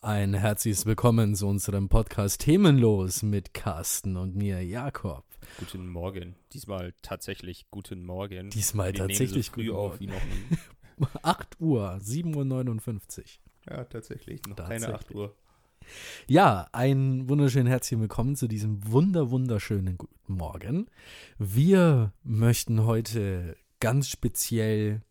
[0.00, 5.24] Ein herzliches Willkommen zu unserem Podcast Themenlos mit Carsten und mir, Jakob.
[5.58, 6.36] Guten Morgen.
[6.52, 8.50] Diesmal tatsächlich guten Morgen.
[8.50, 11.06] Diesmal Wir tatsächlich so früh guten auf wie noch nie.
[11.22, 13.24] 8 Uhr, 7.59 Uhr.
[13.70, 14.40] Ja, tatsächlich.
[14.46, 14.86] Noch Tatsächlich.
[14.86, 15.34] keine 8 Uhr.
[16.28, 20.86] Ja, ein wunderschönen herzlichen Willkommen zu diesem wunder wunderschönen guten Morgen.
[21.38, 25.02] Wir möchten heute ganz speziell,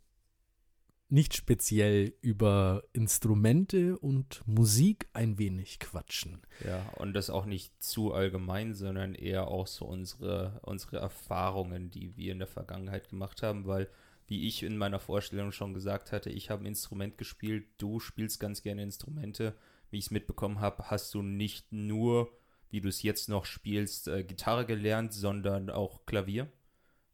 [1.09, 6.41] nicht speziell über Instrumente und Musik ein wenig quatschen.
[6.65, 12.17] Ja, und das auch nicht zu allgemein, sondern eher auch so unsere, unsere Erfahrungen, die
[12.17, 13.89] wir in der Vergangenheit gemacht haben, weil,
[14.27, 18.39] wie ich in meiner Vorstellung schon gesagt hatte, ich habe ein Instrument gespielt, du spielst
[18.39, 19.55] ganz gerne Instrumente.
[19.89, 22.29] Wie ich es mitbekommen habe, hast du nicht nur,
[22.69, 26.51] wie du es jetzt noch spielst, äh, Gitarre gelernt, sondern auch Klavier.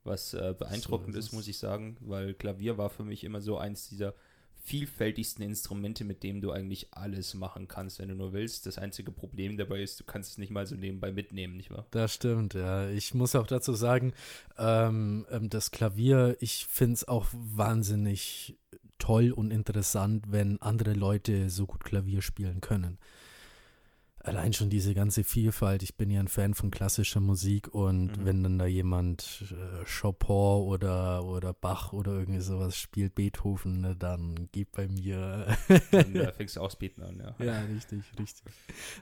[0.04, 3.42] Was äh, beeindruckend So ist ist, muss ich sagen, weil Klavier war für mich immer
[3.42, 4.14] so eins dieser
[4.64, 8.66] vielfältigsten Instrumente, mit dem du eigentlich alles machen kannst, wenn du nur willst.
[8.66, 11.86] Das einzige Problem dabei ist, du kannst es nicht mal so nebenbei mitnehmen, nicht wahr?
[11.92, 12.90] Das stimmt, ja.
[12.90, 14.14] Ich muss auch dazu sagen,
[14.58, 18.58] ähm, ähm, das Klavier, ich finde es auch wahnsinnig
[19.00, 23.00] toll und interessant, wenn andere Leute so gut Klavier spielen können.
[24.26, 25.84] Allein schon diese ganze Vielfalt.
[25.84, 28.26] Ich bin ja ein Fan von klassischer Musik und Mhm.
[28.26, 30.34] wenn dann da jemand äh, Chopin
[30.66, 35.48] oder, oder Bach oder irgendwie sowas spielt, Beethoven, ne, dann geht bei mir
[35.92, 37.36] Dann äh, fängst du auch Beten an, ja.
[37.46, 38.54] ja, richtig, richtig.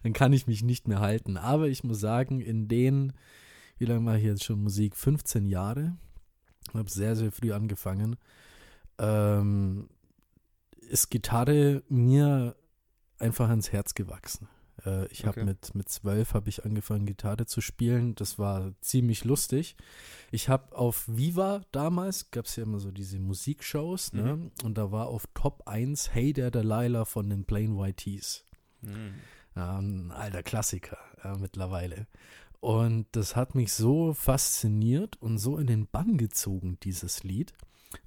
[0.02, 1.38] Dann kann ich mich nicht mehr halten.
[1.38, 3.14] Aber ich muss sagen, in den,
[3.78, 4.96] wie lange mache ich jetzt schon Musik?
[4.96, 5.96] 15 Jahre.
[6.68, 8.16] Ich habe sehr, sehr früh angefangen.
[8.98, 9.88] Ähm,
[10.90, 12.56] ist Gitarre mir
[13.20, 14.48] einfach ans Herz gewachsen.
[14.86, 15.46] Äh, ich habe Okay.
[15.46, 18.16] mit, mit zwölf habe ich angefangen, Gitarre zu spielen.
[18.16, 19.76] Das war ziemlich lustig.
[20.32, 24.52] Ich habe auf Viva damals, gab es ja immer so diese Musikshows, ne?
[24.64, 28.44] Und da war auf Top 1 Hey der Delilah von den Plain White Tees.
[28.82, 29.14] Mhm.
[29.56, 32.08] Ein alter Klassiker ja, mittlerweile.
[32.60, 37.54] Und das hat mich so fasziniert und so in den Bann gezogen, dieses Lied.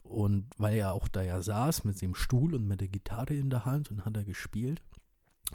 [0.03, 3.51] Und weil er auch da ja saß mit dem Stuhl und mit der Gitarre in
[3.51, 4.81] der Hand und hat er gespielt.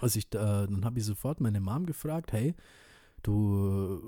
[0.02, 2.56] Also ich, da, dann habe ich sofort meine Mom gefragt, hey,
[3.24, 4.02] du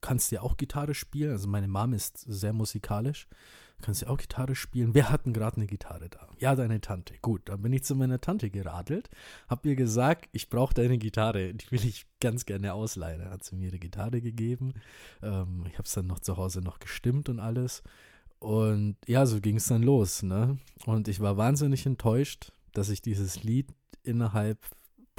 [0.00, 1.30] kannst ja auch Gitarre spielen.
[1.30, 3.28] Also meine Mom ist sehr musikalisch.
[3.82, 4.94] Kannst ja auch Gitarre spielen.
[4.94, 6.28] Wer hat denn gerade eine Gitarre da?
[6.38, 7.14] Ja, deine Tante.
[7.22, 9.08] Gut, dann bin ich zu meiner Tante geradelt,
[9.48, 13.20] hab ihr gesagt, ich brauche deine Gitarre, die will ich ganz gerne ausleihen.
[13.20, 14.74] Dann hat sie mir ihre Gitarre gegeben.
[15.22, 17.82] Ähm, ich habe es dann noch zu Hause noch gestimmt und alles.
[18.38, 20.22] Und ja, so ging es dann los.
[20.22, 20.58] Ne?
[20.84, 23.68] Und ich war wahnsinnig enttäuscht, dass ich dieses Lied
[24.02, 24.58] innerhalb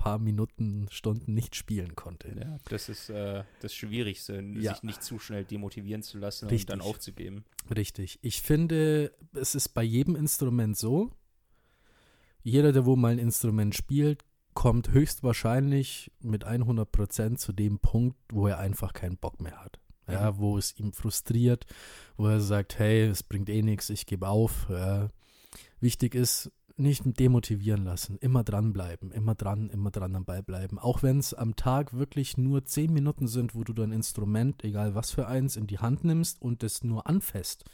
[0.03, 2.29] paar Minuten, Stunden nicht spielen konnte.
[2.39, 4.73] Ja, das ist äh, das Schwierigste, Ja.
[4.73, 6.73] sich nicht zu schnell demotivieren zu lassen Richtig.
[6.73, 7.45] und dann aufzugeben.
[7.75, 8.19] Richtig.
[8.21, 11.11] Ich finde, es ist bei jedem Instrument so,
[12.43, 14.23] jeder, der wo mal ein Instrument spielt,
[14.53, 19.79] kommt höchstwahrscheinlich mit 100% zu dem Punkt, wo er einfach keinen Bock mehr hat.
[20.07, 20.37] Ja, Mhm.
[20.39, 21.65] wo es ihm frustriert,
[22.17, 24.67] wo er sagt, hey, es bringt eh nichts, ich gebe auf.
[24.69, 25.09] Ja.
[25.79, 30.79] Wichtig ist, nicht demotivieren lassen, immer dranbleiben, immer dran, immer dran am Ball bleiben.
[30.79, 34.95] Auch wenn es am Tag wirklich nur 10 Minuten sind, wo du dein Instrument, egal
[34.95, 37.65] was für eins, in die Hand nimmst und es nur anfasst.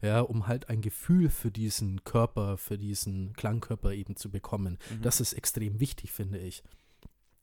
[0.00, 4.78] Ja, um halt ein Gefühl für diesen Körper, für diesen Klangkörper eben zu bekommen.
[4.90, 5.02] Mhm.
[5.02, 6.64] Das ist extrem wichtig, finde ich.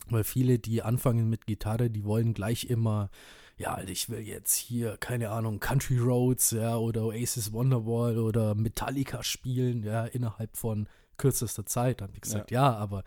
[0.10, 3.10] Weil viele, die anfangen mit Gitarre, die wollen gleich immer,
[3.58, 9.24] ja, ich will jetzt hier, keine Ahnung, Country Roads, ja, oder Oasis Wonderwall oder Metallica
[9.24, 10.88] spielen, ja, innerhalb von
[11.20, 12.02] kürzester Zeit.
[12.02, 12.74] Dann habe ich gesagt, ja.
[12.76, 13.04] aber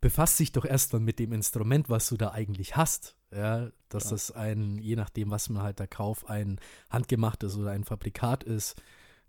[0.00, 3.16] befasst dich doch erstmal mit dem Instrument, was du da eigentlich hast.
[3.34, 4.10] Ja, dass Ja.
[4.10, 6.60] das ein, je nachdem, was man halt da kauft, ein
[6.90, 8.80] handgemachtes oder ein Fabrikat ist.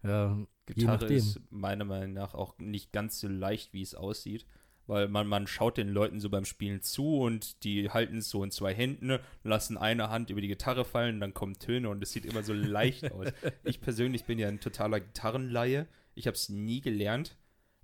[0.04, 4.46] Ja, Gitarre ist meiner Meinung nach auch nicht ganz so leicht, wie es aussieht.
[4.86, 8.44] Weil man, man schaut den Leuten so beim Spielen zu und die halten es so
[8.44, 12.12] in zwei Händen, lassen eine Hand über die Gitarre fallen, dann kommen Töne und es
[12.12, 13.28] sieht immer so leicht aus.
[13.64, 15.88] Ich persönlich bin ja ein totaler Gitarrenlaie.
[16.16, 17.38] Ich habe es nie gelernt.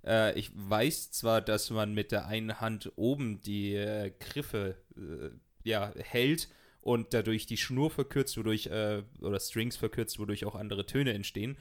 [0.04, 5.30] Äh, ich weiß zwar, dass man mit der einen Hand oben die äh, Griffe äh,
[5.68, 6.48] ja, hält
[6.80, 11.56] und dadurch die Schnur verkürzt, wodurch, äh, oder Strings verkürzt, wodurch auch andere Töne entstehen.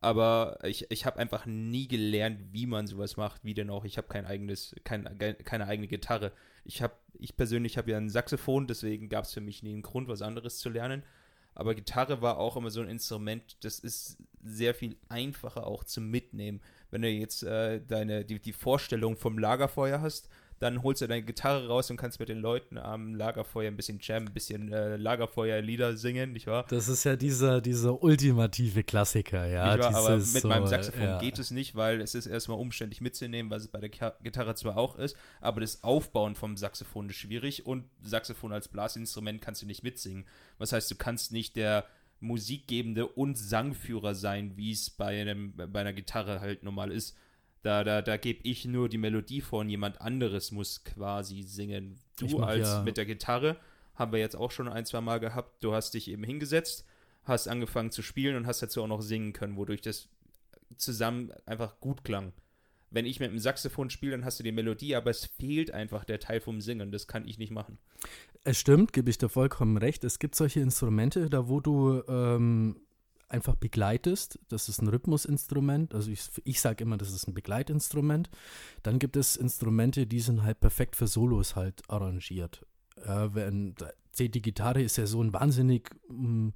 [0.00, 3.84] Aber ich, ich habe einfach nie gelernt, wie man sowas macht, wie denn auch.
[3.84, 6.32] Ich habe kein eigenes, kein, keine eigene Gitarre.
[6.64, 9.82] Ich habe, ich persönlich habe ja ein Saxophon, deswegen gab es für mich nie einen
[9.82, 11.02] Grund, was anderes zu lernen.
[11.54, 16.08] Aber Gitarre war auch immer so ein Instrument, das ist sehr viel einfacher auch zum
[16.08, 16.60] Mitnehmen.
[16.90, 21.22] Wenn du jetzt äh, deine, die, die Vorstellung vom Lagerfeuer hast, dann holst du deine
[21.22, 24.96] Gitarre raus und kannst mit den Leuten am Lagerfeuer ein bisschen Jam, ein bisschen äh,
[24.96, 26.66] Lagerfeuerlieder singen, nicht wahr?
[26.68, 29.76] Das ist ja dieser, dieser ultimative Klassiker, ja.
[29.76, 29.94] Nicht wahr?
[29.94, 31.18] Aber mit so, meinem Saxophon ja.
[31.18, 34.76] geht es nicht, weil es ist erstmal umständlich mitzunehmen, was es bei der Gitarre zwar
[34.76, 39.66] auch ist, aber das Aufbauen vom Saxophon ist schwierig und Saxophon als Blasinstrument kannst du
[39.66, 40.26] nicht mitsingen.
[40.58, 41.84] Was heißt, du kannst nicht der
[42.20, 47.16] Musikgebende und Sangführer sein, wie es bei, einem, bei einer Gitarre halt normal ist.
[47.62, 51.98] Da, da, da gebe ich nur die Melodie vor und jemand anderes muss quasi singen.
[52.16, 53.56] Du als ja- mit der Gitarre
[53.94, 55.62] haben wir jetzt auch schon ein, zwei Mal gehabt.
[55.62, 56.84] Du hast dich eben hingesetzt,
[57.24, 60.08] hast angefangen zu spielen und hast dazu auch noch singen können, wodurch das
[60.76, 62.32] zusammen einfach gut klang.
[62.90, 66.04] Wenn ich mit dem Saxophon spiele, dann hast du die Melodie, aber es fehlt einfach
[66.04, 66.90] der Teil vom Singen.
[66.90, 67.78] Das kann ich nicht machen.
[68.44, 70.04] Es stimmt, gebe ich dir vollkommen recht.
[70.04, 72.80] Es gibt solche Instrumente, da wo du ähm,
[73.28, 74.38] einfach begleitest.
[74.48, 75.94] Das ist ein Rhythmusinstrument.
[75.94, 78.30] Also ich, ich sage immer, das ist ein Begleitinstrument.
[78.82, 82.64] Dann gibt es Instrumente, die sind halt perfekt für Solos halt arrangiert.
[82.96, 83.74] Äh, wenn,
[84.18, 86.48] die Gitarre ist ja so ein wahnsinnig mm,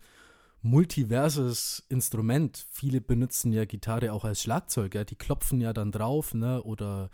[0.62, 2.67] multiverses Instrument.
[2.70, 4.94] Viele benutzen ja Gitarre auch als Schlagzeug.
[4.94, 5.05] Ja?
[5.05, 6.62] Die klopfen ja dann drauf ne?
[6.62, 7.11] oder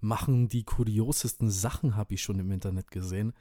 [0.00, 3.32] machen die kuriosesten Sachen, habe ich schon im Internet gesehen.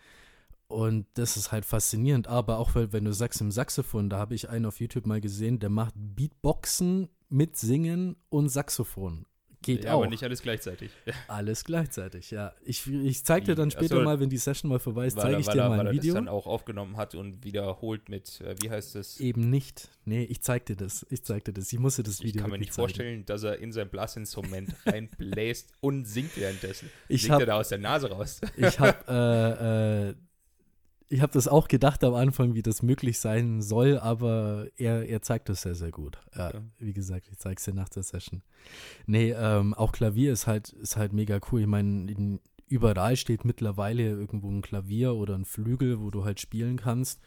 [0.67, 2.27] Und das ist halt faszinierend.
[2.27, 5.59] Aber auch, wenn du sagst im Saxophon, da habe ich einen auf YouTube mal gesehen,
[5.59, 9.25] der macht Beatboxen mit Singen und Saxophon.
[9.63, 9.97] Geht ja, auch.
[10.01, 10.89] aber nicht alles gleichzeitig.
[11.27, 12.51] Alles gleichzeitig, ja.
[12.65, 14.01] Ich, ich zeig dir dann später so.
[14.01, 15.77] mal, wenn die Session mal vorbei ist, Weil zeige er- ich weil dir er, mal
[15.77, 16.13] weil ein er Video.
[16.15, 19.19] das dann auch aufgenommen hat und wiederholt mit, äh, wie heißt das?
[19.19, 19.89] Eben nicht.
[20.05, 21.05] Nee, ich zeig dir das.
[21.11, 21.71] Ich zeig dir das.
[21.71, 22.87] Ich musste das Ich Video kann mir nicht zeigen.
[22.87, 26.89] vorstellen, dass er in sein Blasinstrument reinbläst und singt währenddessen.
[27.07, 28.41] Ich Singt hab- er da aus der Nase raus?
[28.57, 30.13] Ich habe äh, äh,
[31.11, 35.21] ich habe das auch gedacht am Anfang, wie das möglich sein soll, aber er, er
[35.21, 36.17] zeigt das sehr, sehr gut.
[36.35, 36.61] Ja, Ja.
[36.79, 38.41] Wie gesagt, ich zeige es dir nach der Session.
[39.05, 41.61] Nee, ähm, auch Klavier ist halt, ist halt mega cool.
[41.61, 46.39] Ich meine, in- überall steht mittlerweile irgendwo ein Klavier oder ein Flügel, wo du halt
[46.39, 47.19] spielen kannst.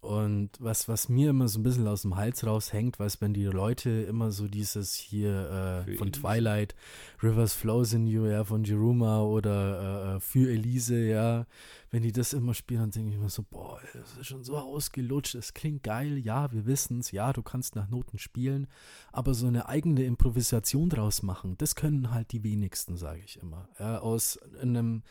[0.00, 3.44] Und was, was mir immer so ein bisschen aus dem Hals raushängt, weißt wenn die
[3.44, 6.20] Leute immer so dieses hier äh, von Elise.
[6.20, 6.74] Twilight,
[7.20, 11.46] Rivers Flows in You, ja, von Jeruma oder äh, äh, für Elise, ja,
[11.90, 14.56] wenn die das immer spielen, dann denke ich mir so, boah, das ist schon so
[14.56, 18.68] ausgelutscht, es klingt geil, ja, wir wissen es, ja, du kannst nach Noten spielen,
[19.10, 23.68] aber so eine eigene Improvisation draus machen, das können halt die wenigsten, sage ich immer.
[23.80, 25.02] Ja, aus einem,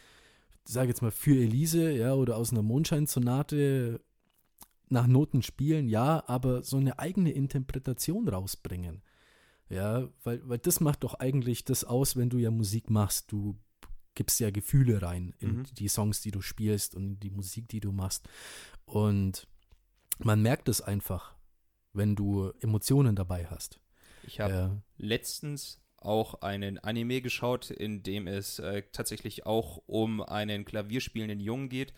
[0.64, 4.00] sage jetzt mal, für Elise, ja, oder aus einer Mondscheinsonate
[4.90, 9.02] nach Noten spielen, ja, aber so eine eigene Interpretation rausbringen.
[9.70, 13.32] Ja, weil, weil das macht doch eigentlich das aus, wenn du ja Musik machst.
[13.32, 13.58] Du
[14.16, 15.66] gibst ja Gefühle rein in Mhm.
[15.74, 18.28] die Songs, die du spielst und in die Musik, die du machst.
[18.86, 19.48] Und
[20.20, 21.36] man merkt es einfach,
[21.94, 23.80] wenn du Emotionen dabei hast.
[24.22, 30.22] Ich habe Ja, letztens auch einen Anime geschaut, in dem es äh, tatsächlich auch um
[30.22, 31.94] einen klavierspielenden Jungen geht,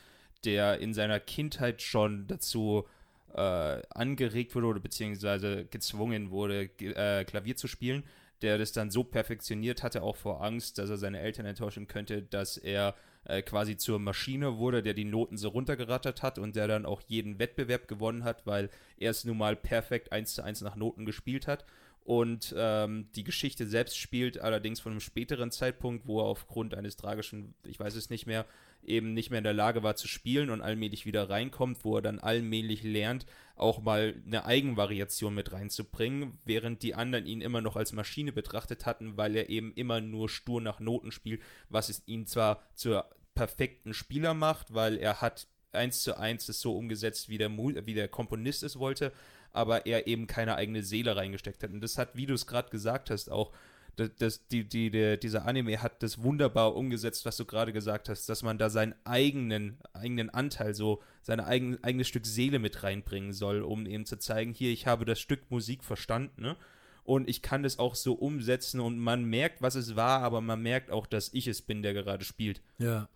[0.45, 2.85] der in seiner Kindheit schon dazu
[3.33, 8.03] äh, angeregt wurde oder beziehungsweise gezwungen wurde, äh, Klavier zu spielen,
[8.41, 12.21] der das dann so perfektioniert hatte, auch vor Angst, dass er seine Eltern enttäuschen könnte,
[12.21, 12.95] dass er
[13.25, 17.01] äh, quasi zur Maschine wurde, der die Noten so runtergerattert hat und der dann auch
[17.07, 21.05] jeden Wettbewerb gewonnen hat, weil er es nun mal perfekt eins zu eins nach Noten
[21.05, 21.65] gespielt hat.
[22.09, 26.97] Und ähm, die Geschichte selbst spielt allerdings von einem späteren Zeitpunkt, wo er aufgrund eines
[26.97, 28.47] tragischen, ich weiß es nicht mehr,
[28.81, 32.01] eben nicht mehr in der Lage war zu spielen und allmählich wieder reinkommt, wo er
[32.01, 37.75] dann allmählich lernt, auch mal eine Eigenvariation mit reinzubringen, während die anderen ihn immer noch
[37.75, 42.01] als Maschine betrachtet hatten, weil er eben immer nur stur nach Noten spielt, was es
[42.07, 47.29] ihn zwar zur perfekten Spieler macht, weil er hat eins zu eins es so umgesetzt,
[47.29, 49.13] wie der, wie der Komponist es wollte,
[49.53, 51.71] aber er eben keine eigene Seele reingesteckt hat.
[51.71, 53.51] Und das hat, wie du es gerade gesagt hast, auch
[53.95, 58.09] das, das, die, die, der, dieser Anime hat das wunderbar umgesetzt, was du gerade gesagt
[58.09, 62.83] hast, dass man da seinen eigenen, eigenen Anteil, so sein eigen, eigenes Stück Seele mit
[62.83, 66.57] reinbringen soll, um eben zu zeigen, hier, ich habe das Stück Musik verstanden, ne?
[67.03, 70.61] Und ich kann das auch so umsetzen und man merkt, was es war, aber man
[70.61, 72.61] merkt auch, dass ich es bin, der gerade spielt.
[72.77, 73.09] ja.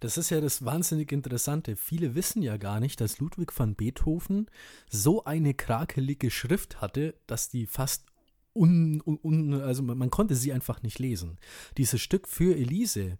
[0.00, 1.76] Das ist ja das wahnsinnig Interessante.
[1.76, 4.46] Viele wissen ja gar nicht, dass Ludwig van Beethoven
[4.88, 8.06] so eine krakelige Schrift hatte, dass die fast
[8.54, 11.38] un, un, also man, man konnte sie einfach nicht lesen.
[11.76, 13.18] Dieses Stück für Elise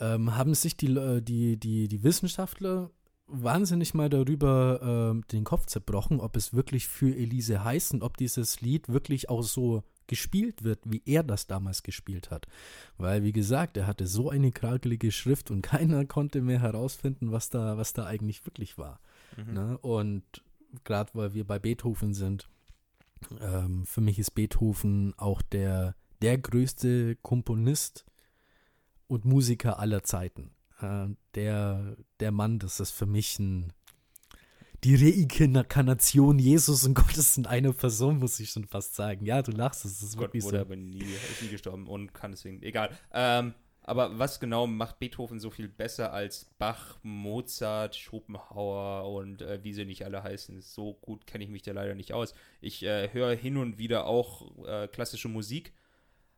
[0.00, 2.90] ähm, haben sich die, äh, die, die, die Wissenschaftler
[3.32, 8.16] wahnsinnig mal darüber ähm, den Kopf zerbrochen, ob es wirklich für Elise heißt und ob
[8.16, 12.46] dieses Lied wirklich auch so gespielt wird, wie er das damals gespielt hat.
[12.98, 17.50] Weil, wie gesagt, er hatte so eine krakelige Schrift und keiner konnte mehr herausfinden, was
[17.50, 19.00] da, was da eigentlich wirklich war.
[19.36, 19.54] Mhm.
[19.54, 19.78] Ne?
[19.78, 20.24] Und
[20.84, 22.48] gerade weil wir bei Beethoven sind,
[23.40, 28.04] ähm, für mich ist Beethoven auch der, der größte Komponist
[29.06, 30.50] und Musiker aller Zeiten.
[30.82, 33.72] Äh, der, der Mann, das ist für mich ein,
[34.84, 39.24] die Reinkarnation Jesus und Gottes in einer Person, muss ich schon fast sagen.
[39.24, 40.62] Ja, du lachst, das ist Gott wirklich wurde so.
[40.62, 42.90] aber nie, ist nie gestorben und kann deswegen, egal.
[43.12, 49.62] Ähm, aber was genau macht Beethoven so viel besser als Bach, Mozart, Schopenhauer und äh,
[49.64, 50.60] wie sie nicht alle heißen?
[50.60, 52.34] So gut kenne ich mich da leider nicht aus.
[52.60, 55.72] Ich äh, höre hin und wieder auch äh, klassische Musik,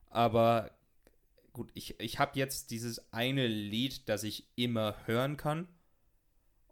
[0.08, 0.70] aber
[1.54, 5.68] gut, ich, ich habe jetzt dieses eine Lied, das ich immer hören kann.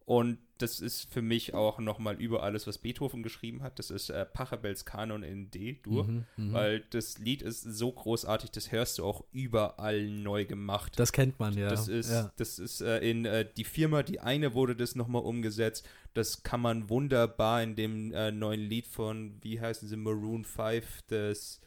[0.05, 3.79] Und das ist für mich auch nochmal über alles, was Beethoven geschrieben hat.
[3.79, 6.05] Das ist äh, Pachelbels Kanon in D-Dur.
[6.05, 6.53] Mhm, mhm.
[6.53, 10.99] Weil das Lied ist so großartig, das hörst du auch überall neu gemacht.
[10.99, 11.69] Das kennt man ja.
[11.69, 12.33] Das ist, ja.
[12.37, 15.89] das ist äh, in äh, die Firma, die eine wurde das nochmal umgesetzt.
[16.15, 21.03] Das kann man wunderbar in dem äh, neuen Lied von, wie heißen sie, Maroon 5,
[21.07, 21.61] das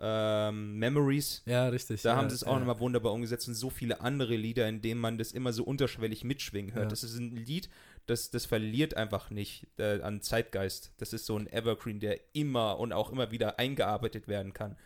[0.00, 1.42] ähm, Memories.
[1.46, 2.02] ja, richtig.
[2.02, 2.58] Da ja, haben sie es auch ja.
[2.58, 6.24] nochmal wunderbar umgesetzt und so viele andere Lieder, in denen man das immer so unterschwellig
[6.24, 6.86] mitschwingen hört.
[6.86, 6.90] Ja.
[6.90, 7.68] Das ist ein Lied,
[8.06, 10.92] das, das verliert einfach nicht äh, an Zeitgeist.
[10.98, 14.76] Das ist so ein Evergreen, der immer und auch immer wieder eingearbeitet werden kann.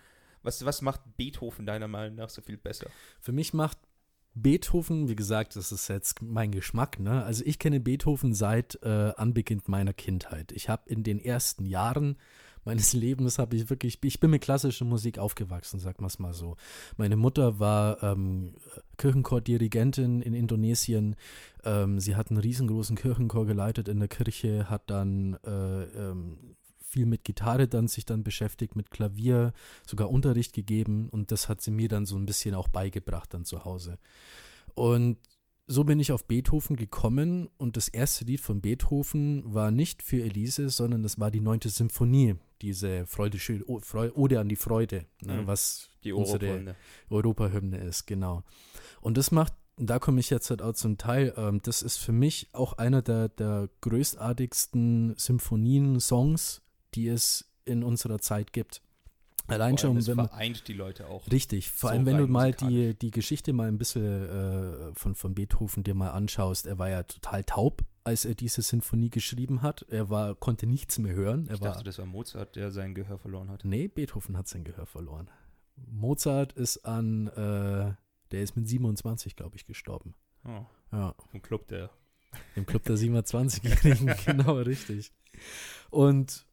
[0.42, 2.88] Was, was macht Beethoven deiner Meinung nach so viel besser?
[3.20, 3.78] Für mich macht
[4.34, 7.24] Beethoven, wie gesagt, das ist jetzt mein Geschmack, ne?
[7.24, 10.52] Also ich kenne Beethoven seit äh, Anbeginn meiner Kindheit.
[10.52, 12.16] Ich habe in den ersten Jahren
[12.64, 16.56] meines Lebens habe ich wirklich, ich bin mit klassischer Musik aufgewachsen, sag mal's mal so.
[16.96, 18.54] Meine Mutter war ähm,
[18.96, 21.16] Kirchenchordirigentin in Indonesien.
[21.64, 26.56] Ähm, sie hat einen riesengroßen Kirchenchor geleitet in der Kirche, hat dann äh, ähm,
[26.90, 29.52] viel mit Gitarre dann sich dann beschäftigt, mit Klavier,
[29.86, 33.44] sogar Unterricht gegeben und das hat sie mir dann so ein bisschen auch beigebracht dann
[33.44, 33.98] zu Hause.
[34.74, 35.18] Und
[35.72, 40.20] so bin ich auf Beethoven gekommen und das erste Lied von Beethoven war nicht für
[40.20, 45.46] Elise, sondern das war die neunte Symphonie, diese Freude, Ode an die Freude, ne, Mhm.
[45.46, 46.76] was Die unsere Europahymne.
[47.08, 48.42] Europahymne ist, genau.
[49.00, 52.12] Und das macht, da komme ich jetzt halt auch zum Teil, ähm, das ist für
[52.12, 56.62] mich auch einer der, der größtartigsten Symphonien, Songs,
[56.94, 58.82] die es in unserer Zeit gibt.
[59.50, 61.30] Allein schon, es wenn man, vereint die Leute auch.
[61.30, 64.04] Richtig, vor so allem wenn du mal die, die Geschichte mal ein bisschen
[64.90, 66.66] äh, von, von Beethoven dir mal anschaust.
[66.66, 69.84] Er war ja total taub, als er diese Sinfonie geschrieben hat.
[69.88, 71.46] Er war, konnte nichts mehr hören.
[71.48, 73.64] Er Ich war, dachte, das war Mozart, der sein Gehör verloren hat.
[73.64, 75.28] nee, Beethoven hat sein Gehör verloren.
[75.76, 77.94] Mozart ist an, äh,
[78.30, 80.14] der ist mit 27, glaube ich, gestorben.
[80.44, 81.90] Oh, Ja, im Club der.
[82.54, 85.12] im Club der 27-Jährigen, genau, richtig.
[85.90, 86.46] Und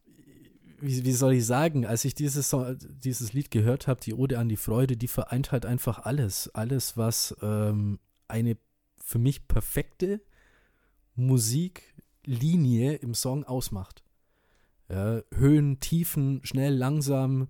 [0.79, 4.49] wie, wie soll ich sagen, als ich dieses, dieses Lied gehört habe, die Ode an
[4.49, 6.49] die Freude, die vereint halt einfach alles.
[6.53, 8.57] Alles, was ähm, eine
[8.97, 10.21] für mich perfekte
[11.15, 14.03] Musiklinie im Song ausmacht.
[14.89, 17.47] Ja, Höhen, Tiefen, schnell, langsam,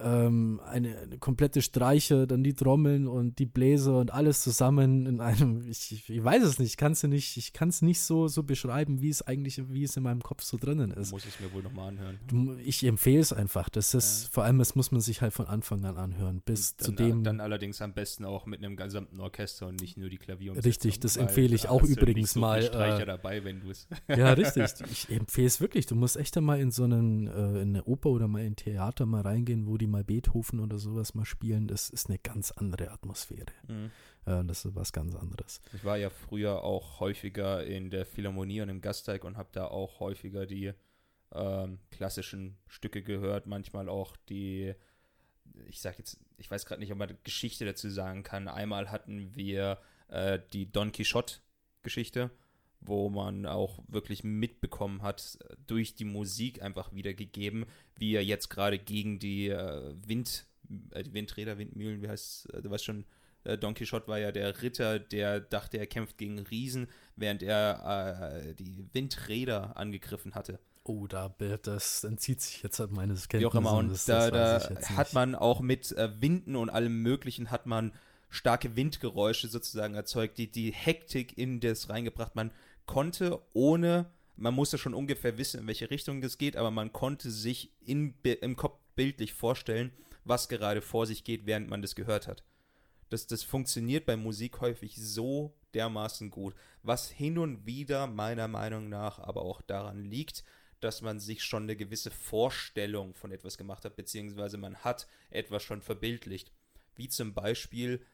[0.00, 5.20] ähm, eine, eine komplette Streiche, dann die Trommeln und die Bläser und alles zusammen in
[5.20, 8.28] einem, ich, ich, weiß es nicht, ich kann es nicht, ich kann es nicht so,
[8.28, 11.12] so beschreiben, wie es eigentlich, wie es in meinem Kopf so drinnen ist.
[11.12, 12.18] Muss ich mir wohl nochmal anhören.
[12.26, 13.68] Du, ich empfehle es einfach.
[13.68, 14.28] Das ist, Ja.
[14.32, 16.42] vor allem, das muss man sich halt von Anfang an anhören.
[16.44, 17.24] Bis zu dann, dem.
[17.24, 20.54] dann allerdings am besten auch mit einem gesamten Orchester und nicht nur die Klavier.
[20.64, 23.88] Richtig, das empfehle ich auch übrigens so mal, Streicher äh, dabei, wenn du es.
[24.08, 24.64] ja, richtig.
[24.90, 25.86] Ich empfehle es wirklich.
[25.86, 28.56] Du musst echt einmal in so einen, äh, in eine Oper oder mal in ein
[28.56, 31.68] Theater mal reingehen, wo die mal Beethoven oder sowas mal spielen.
[31.68, 33.46] Das ist eine ganz andere Atmosphäre.
[33.68, 33.90] Mhm.
[34.26, 35.60] Äh, das ist was ganz anderes.
[35.72, 39.66] Ich war ja früher auch häufiger in der Philharmonie und im Gasteig und habe da
[39.66, 40.72] auch häufiger die
[41.32, 44.74] ähm, klassischen Stücke gehört, manchmal auch die,
[45.66, 48.48] ich sag jetzt, ich weiß gerade nicht, ob man Geschichte dazu sagen kann.
[48.48, 49.78] Einmal hatten wir
[50.08, 52.30] äh, die Don Quixote-Geschichte,
[52.80, 57.66] wo man auch wirklich mitbekommen hat, äh, durch die Musik einfach wiedergegeben,
[57.96, 60.46] wie er jetzt gerade gegen die äh, Wind,
[60.92, 63.04] äh, die Windräder, Windmühlen, wie heißt es, du weißt schon,
[63.44, 68.42] äh, Don Quixote war ja der Ritter, der dachte, er kämpft gegen Riesen, während er
[68.44, 70.58] äh, die Windräder angegriffen hatte.
[70.84, 73.54] Oh, da das entzieht sich jetzt halt meines Wie Kenntnisses.
[73.54, 73.72] auch immer.
[73.72, 77.66] Und das, da, das da hat man auch mit äh, Winden und allem Möglichen hat
[77.66, 77.92] man
[78.28, 82.34] starke Windgeräusche sozusagen erzeugt, die die Hektik in das reingebracht.
[82.34, 82.52] Man
[82.86, 87.30] konnte ohne, man musste schon ungefähr wissen, in welche Richtung das geht, aber man konnte
[87.30, 89.92] sich in, im Kopf bildlich vorstellen,
[90.24, 92.44] was gerade vor sich geht, während man das gehört hat.
[93.08, 98.88] Das, das funktioniert bei Musik häufig so dermaßen gut, was hin und wieder meiner Meinung
[98.88, 100.42] nach aber auch daran liegt,
[100.80, 105.62] dass man sich schon eine gewisse Vorstellung von etwas gemacht hat, beziehungsweise man hat etwas
[105.62, 106.52] schon verbildlicht.
[106.94, 108.04] Wie zum Beispiel,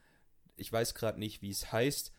[0.55, 2.11] ich weiß gerade nicht, wie es heißt,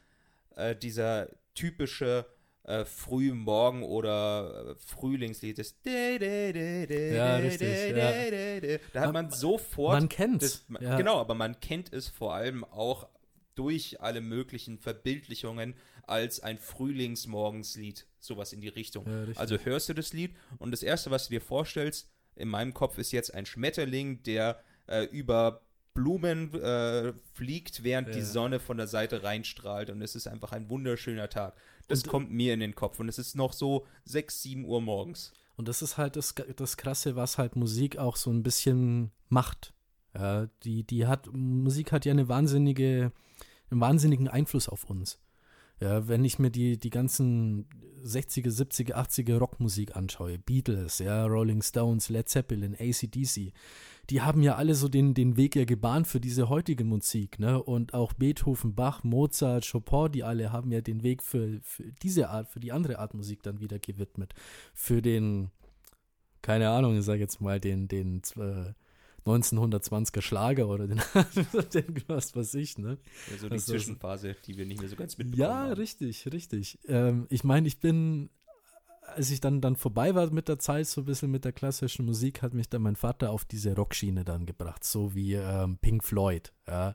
[0.57, 2.26] äh, dieser typische
[2.64, 5.76] äh, Frühmorgen- oder äh, Frühlingslied ist.
[5.85, 8.79] Ja, richtig, ja.
[8.93, 10.64] Da hat Man- man sofort Man kennt's.
[10.69, 10.97] das, ja.
[10.97, 13.09] Genau, aber man kennt es vor allem auch
[13.55, 15.75] durch alle möglichen Verbildlichungen
[16.07, 16.59] als ein
[17.19, 19.07] Frühlingsmorgenslied, sowas in die Richtung.
[19.07, 22.75] Ja, also hörst du das Lied und das erste, was du dir vorstellst, in meinem
[22.75, 25.62] Kopf ist jetzt ein Schmetterling, der äh, über
[25.94, 28.24] Blumen äh, fliegt, während die Ja.
[28.24, 31.54] Sonne von der Seite reinstrahlt und es ist einfach ein wunderschöner Tag.
[31.88, 34.80] Das Und- kommt mir in den Kopf und es ist noch so 6, 7 Uhr
[34.80, 35.32] morgens.
[35.56, 39.72] Und das ist halt das, das Krasse, was halt Musik auch so ein bisschen macht.
[40.14, 43.12] Ja, die, die hat, Musik hat ja eine wahnsinnige,
[43.70, 45.20] einen wahnsinnigen Einfluss auf uns.
[45.80, 47.66] Ja, wenn ich mir die, die ganzen
[48.04, 53.52] 60er, 70er, 80er Rockmusik anschaue, Beatles, ja, Rolling Stones, Led Zeppelin, ACDC,
[54.11, 57.62] die haben ja alle so den, den Weg ja gebahnt für diese heutige Musik, ne?
[57.62, 62.28] Und auch Beethoven, Bach, Mozart, Chopin, die alle haben ja den Weg für, für diese
[62.30, 64.34] Art, für die andere Art Musik dann wieder gewidmet.
[64.75, 65.50] Für den,
[66.42, 68.73] keine Ahnung, ich sag jetzt mal, den, den äh,
[69.26, 71.00] 1920er Schlager oder den,
[71.75, 72.99] den was weiß ich, ne?
[73.32, 75.73] Also die Also- Zwischenphase, die wir nicht mehr so ganz mitbekommen Ja, haben.
[75.73, 76.78] richtig, richtig.
[76.87, 78.28] Ähm, ich meine, ich bin,
[79.06, 82.04] als ich dann, dann vorbei war mit der Zeit, so ein bisschen mit der klassischen
[82.06, 86.04] Musik, hat mich dann mein Vater auf diese Rockschiene dann gebracht, so wie ähm, Pink
[86.04, 86.94] Floyd, ja.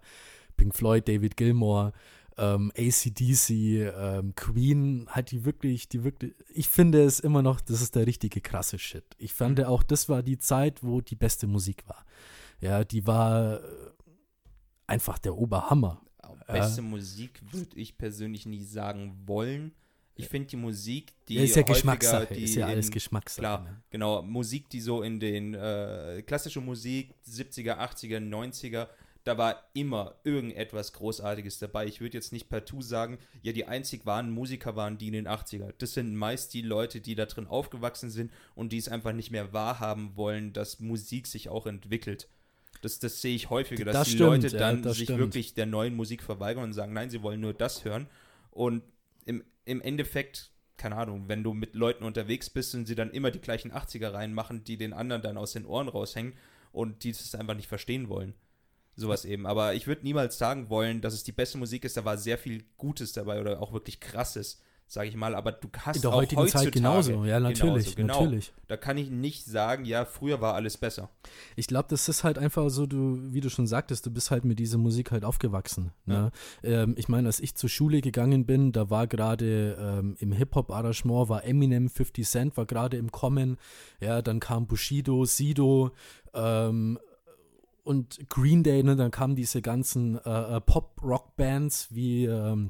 [0.57, 1.93] Pink Floyd, David Gilmour,
[2.37, 7.81] ähm, ACDC, ähm, Queen, hat die wirklich, die wirklich, ich finde es immer noch, das
[7.81, 9.05] ist der richtige krasse Shit.
[9.17, 12.05] Ich fand auch, das war die Zeit, wo die beste Musik war.
[12.59, 13.67] Ja, die war äh,
[14.87, 16.01] einfach der Oberhammer.
[16.47, 19.73] Beste Musik würde ich persönlich nie sagen wollen.
[20.19, 23.41] Ich finde die Musik, die ja, ist ja Geschmackssache, die ist ja alles in, Geschmackssache.
[23.41, 23.81] Klar, ne?
[23.89, 24.21] genau.
[24.21, 28.87] Musik, die so in den äh, klassische Musik 70er, 80er, 90er,
[29.23, 31.85] da war immer irgendetwas Großartiges dabei.
[31.85, 35.27] Ich würde jetzt nicht partout sagen, ja, die einzig wahren Musiker waren die in den
[35.27, 35.73] 80er.
[35.77, 39.31] Das sind meist die Leute, die da drin aufgewachsen sind und die es einfach nicht
[39.31, 42.27] mehr wahrhaben wollen, dass Musik sich auch entwickelt.
[42.81, 45.19] Das, das sehe ich häufiger, dass Das die stimmt, Leute ja, dann das sich stimmt.
[45.19, 48.07] wirklich der neuen Musik verweigern und sagen, nein, sie wollen nur das hören.
[48.51, 48.83] Und
[49.29, 53.29] im, im Endeffekt, keine Ahnung, wenn du mit Leuten unterwegs bist und sie dann immer
[53.29, 56.33] die gleichen 80er reinmachen, die den anderen dann aus den Ohren raushängen
[56.71, 58.33] und die das einfach nicht verstehen wollen.
[58.95, 59.45] Sowas eben.
[59.45, 61.95] Aber ich würde niemals sagen wollen, dass es die beste Musik ist.
[61.95, 65.35] Da war sehr viel Gutes dabei oder auch wirklich krasses, sage ich mal.
[65.35, 68.21] Aber du hast In der auch heutigen Zeit genauso, ja, natürlich, genauso, genau.
[68.21, 68.53] natürlich.
[68.67, 71.09] Da kann ich nicht sagen, ja, früher war alles besser.
[71.55, 74.45] Ich glaube, das ist halt einfach so, du, wie du schon sagtest, du bist halt
[74.45, 75.91] mit dieser Musik halt aufgewachsen.
[76.05, 76.31] Ne?
[76.63, 81.29] Ähm, ich meine, als ich zur Schule gegangen bin, da war gerade ähm, im Hip-Hop-Arrangement,
[81.29, 83.57] war Eminem, 50 Cent war gerade im Kommen,
[84.01, 85.91] ja, dann kam Bushido, Sido,
[86.33, 86.99] ähm,
[87.83, 92.69] und Green Day, ne, dann kamen diese ganzen äh, äh, Pop-Rock-Bands wie ähm,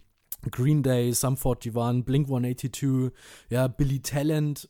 [0.52, 1.74] Green Day, Sum 41,
[2.04, 3.12] Blink 182,
[3.50, 4.70] ja, Billy Talent,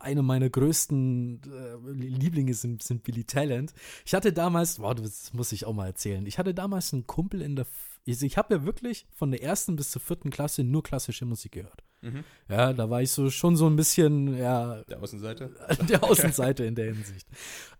[0.00, 3.74] eine meiner größten äh, Lieblinge sind, sind Billy Talent.
[4.06, 7.42] Ich hatte damals, boah, das muss ich auch mal erzählen, ich hatte damals einen Kumpel
[7.42, 7.66] in der,
[8.04, 11.52] ich, ich habe ja wirklich von der ersten bis zur vierten Klasse nur klassische Musik
[11.52, 11.82] gehört.
[12.00, 12.24] Mhm.
[12.48, 15.54] Ja, da war ich so schon so ein bisschen, ja, Der Außenseite.
[15.88, 17.28] der Außenseite in der Hinsicht.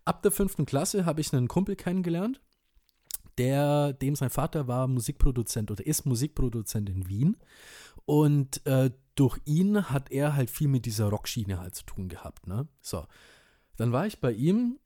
[0.04, 2.40] Ab der fünften Klasse habe ich einen Kumpel kennengelernt,
[3.40, 7.36] der, dem sein Vater war Musikproduzent oder ist Musikproduzent in Wien.
[8.04, 12.46] Und äh, durch ihn hat er halt viel mit dieser Rockschiene halt zu tun gehabt.
[12.46, 12.68] Ne?
[12.82, 13.06] So,
[13.76, 14.78] dann war ich bei ihm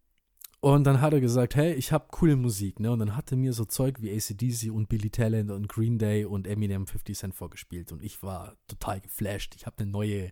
[0.61, 2.79] und dann hat er gesagt, hey, ich habe coole Musik.
[2.79, 2.93] Ne?
[2.93, 6.25] Und dann hat er mir so Zeug wie ACDC und Billy Talent und Green Day
[6.25, 7.91] und Eminem 50 Cent vorgespielt.
[7.91, 9.57] Und ich war total geflasht.
[9.57, 10.31] Ich habe eine neue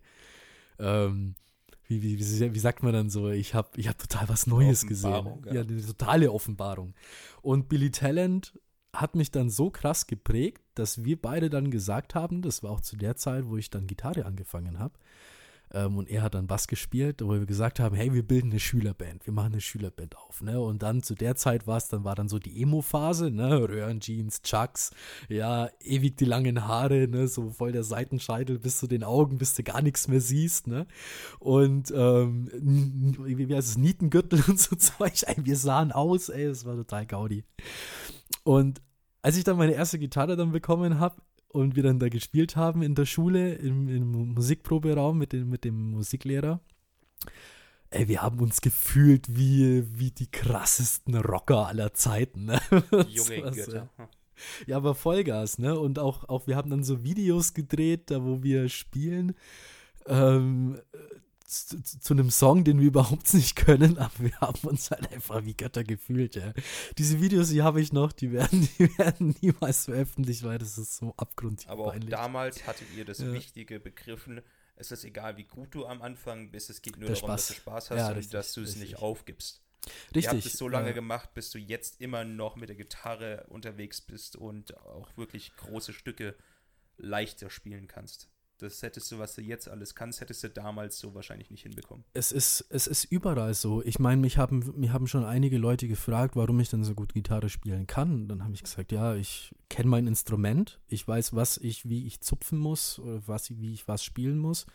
[0.79, 1.35] ähm,
[1.87, 4.87] wie, wie, wie, wie sagt man dann so, ich habe ich hab total was Neues
[4.87, 5.41] gesehen.
[5.45, 5.53] Ja.
[5.53, 5.61] ja.
[5.61, 6.93] eine totale Offenbarung.
[7.41, 8.59] Und Billy Talent
[8.93, 12.81] hat mich dann so krass geprägt, dass wir beide dann gesagt haben, das war auch
[12.81, 14.93] zu der Zeit, wo ich dann Gitarre angefangen habe,
[15.73, 18.59] ähm, und er hat dann Bass gespielt, wo wir gesagt haben, hey, wir bilden eine
[18.59, 20.59] Schülerband, wir machen eine Schülerband auf, ne?
[20.59, 23.67] Und dann zu der Zeit war es, dann war dann so die Emo-Phase, ne?
[23.67, 24.91] Röhrenjeans, Chucks,
[25.29, 27.27] ja, ewig die langen Haare, ne?
[27.27, 30.85] So voll der Seitenscheitel bis zu den Augen, bis du gar nichts mehr siehst, ne?
[31.39, 32.49] Und ähm,
[33.25, 37.05] wie heißt es, Nietengürtel und so Zeug, ey, wir sahen aus, ey, das war total
[37.05, 37.43] gaudi.
[38.43, 38.81] Und
[39.23, 41.15] als ich dann meine erste Gitarre dann bekommen habe
[41.53, 45.63] und wir dann da gespielt haben in der Schule, im, im Musikproberaum mit dem, mit
[45.63, 46.59] dem Musiklehrer,
[47.91, 52.45] ey, wir haben uns gefühlt wie, wie die krassesten Rocker aller Zeiten.
[52.45, 52.59] Ne?
[53.07, 53.89] Junge Götter.
[54.65, 55.79] ja, aber Vollgas, ne?
[55.79, 59.35] Und auch, auch wir haben dann so Videos gedreht, da wo wir spielen,
[60.07, 60.79] ähm,
[61.53, 65.43] zu, zu, einem Song, den wir überhaupt nicht können, aber wir haben uns halt einfach
[65.45, 66.53] wie Götter gefühlt, ja.
[66.97, 70.97] Diese Videos, die habe ich noch, die werden, die werden niemals veröffentlicht, weil das ist
[70.97, 73.31] so abgrundtief Aber auch damals hattet ihr das Ja.
[73.33, 74.41] Wichtige begriffen.
[74.75, 77.47] Es ist egal, wie gut du am Anfang bist, es geht nur Der darum, Spaß.
[77.47, 78.81] dass du Spaß hast Ja, und richtig, dass du es richtig.
[78.83, 79.61] nicht aufgibst.
[80.15, 80.23] Richtig.
[80.23, 83.45] Ihr habt es so lange äh, gemacht, bis du jetzt immer noch mit der Gitarre
[83.49, 86.35] unterwegs bist und auch wirklich große Stücke
[86.97, 88.29] leichter spielen kannst.
[88.63, 92.03] Das hättest du, was du jetzt alles kannst, hättest du damals so wahrscheinlich nicht hinbekommen.
[92.13, 93.83] Es ist, es ist überall so.
[93.83, 97.13] Ich meine, mich haben, mich haben schon einige Leute gefragt, warum ich denn so gut
[97.13, 98.27] Gitarre spielen kann.
[98.27, 102.21] Dann habe ich gesagt, ja, ich kenne mein Instrument, ich weiß, was ich, wie ich
[102.21, 104.65] zupfen muss, was, wie ich was spielen muss.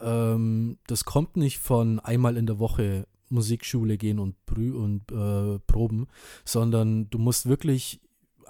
[0.00, 6.06] Ähm, das kommt nicht von einmal in der Woche Musikschule gehen und, und äh, proben,
[6.44, 8.00] sondern du musst wirklich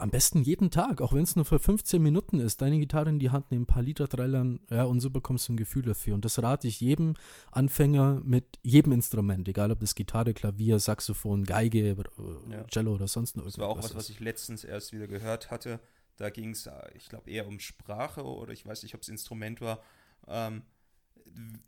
[0.02, 3.18] am besten jeden Tag, auch wenn es nur für 15 Minuten ist, deine Gitarre in
[3.18, 6.14] die Hand nehmen, ein paar Lieder trällern, ja, und so bekommst du ein Gefühl dafür.
[6.14, 7.14] Und das rate ich jedem
[7.52, 11.94] Anfänger mit jedem Instrument, egal ob das Gitarre, Klavier, Saxophon, Geige, äh,
[12.50, 12.64] ja.
[12.64, 13.54] Cello oder sonst noch irgendwas.
[13.54, 15.80] Das war auch was, was ich letztens erst wieder gehört hatte.
[16.16, 19.08] Da ging es, äh, ich glaube, eher um Sprache oder ich weiß nicht, ob es
[19.08, 19.82] Instrument war.
[20.26, 20.62] Ähm,